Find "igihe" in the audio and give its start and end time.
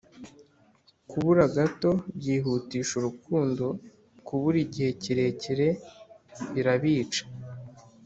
4.65-4.89